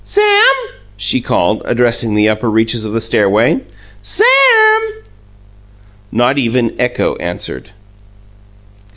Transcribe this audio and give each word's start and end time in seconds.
"Sam!" 0.03 0.55
she 0.97 1.21
called, 1.21 1.61
addressing 1.65 2.15
the 2.15 2.27
upper 2.27 2.49
reaches 2.49 2.85
of 2.85 2.91
the 2.93 2.99
stairway. 2.99 3.61
"Sam!" 4.01 4.25
Not 6.11 6.39
even 6.39 6.73
echo 6.79 7.15
answered. 7.17 7.69